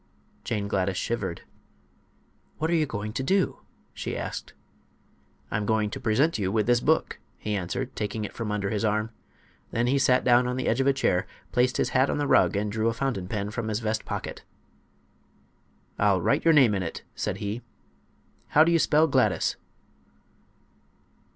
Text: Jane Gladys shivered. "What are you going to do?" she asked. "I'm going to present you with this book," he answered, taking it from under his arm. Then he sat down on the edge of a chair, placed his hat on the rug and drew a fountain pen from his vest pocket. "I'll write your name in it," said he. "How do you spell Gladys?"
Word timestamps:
Jane 0.43 0.67
Gladys 0.67 0.97
shivered. 0.97 1.43
"What 2.57 2.71
are 2.71 2.75
you 2.75 2.87
going 2.87 3.13
to 3.13 3.21
do?" 3.21 3.59
she 3.93 4.17
asked. 4.17 4.53
"I'm 5.51 5.67
going 5.67 5.91
to 5.91 5.99
present 5.99 6.39
you 6.39 6.51
with 6.51 6.65
this 6.65 6.79
book," 6.79 7.19
he 7.37 7.53
answered, 7.55 7.95
taking 7.95 8.25
it 8.25 8.33
from 8.33 8.51
under 8.51 8.71
his 8.71 8.83
arm. 8.83 9.11
Then 9.69 9.85
he 9.85 9.99
sat 9.99 10.23
down 10.23 10.47
on 10.47 10.57
the 10.57 10.67
edge 10.67 10.81
of 10.81 10.87
a 10.87 10.91
chair, 10.91 11.27
placed 11.51 11.77
his 11.77 11.89
hat 11.89 12.09
on 12.09 12.17
the 12.17 12.25
rug 12.25 12.55
and 12.55 12.71
drew 12.71 12.87
a 12.87 12.93
fountain 12.93 13.27
pen 13.27 13.51
from 13.51 13.67
his 13.67 13.79
vest 13.79 14.03
pocket. 14.03 14.43
"I'll 15.99 16.19
write 16.19 16.45
your 16.45 16.53
name 16.55 16.73
in 16.73 16.81
it," 16.81 17.03
said 17.13 17.37
he. 17.37 17.61
"How 18.47 18.63
do 18.63 18.71
you 18.71 18.79
spell 18.79 19.05
Gladys?" 19.05 19.55